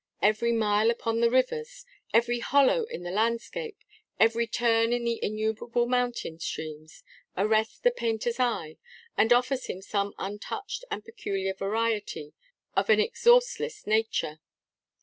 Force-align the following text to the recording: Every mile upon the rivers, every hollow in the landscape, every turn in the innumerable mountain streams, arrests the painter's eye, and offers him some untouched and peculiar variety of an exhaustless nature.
Every 0.23 0.51
mile 0.51 0.89
upon 0.89 1.19
the 1.19 1.29
rivers, 1.29 1.85
every 2.11 2.39
hollow 2.39 2.85
in 2.85 3.03
the 3.03 3.11
landscape, 3.11 3.77
every 4.19 4.47
turn 4.47 4.91
in 4.93 5.03
the 5.05 5.23
innumerable 5.23 5.85
mountain 5.85 6.39
streams, 6.39 7.03
arrests 7.37 7.77
the 7.77 7.91
painter's 7.91 8.39
eye, 8.39 8.77
and 9.15 9.31
offers 9.31 9.67
him 9.67 9.79
some 9.83 10.15
untouched 10.17 10.83
and 10.89 11.05
peculiar 11.05 11.53
variety 11.53 12.33
of 12.75 12.89
an 12.89 12.99
exhaustless 12.99 13.85
nature. 13.85 14.39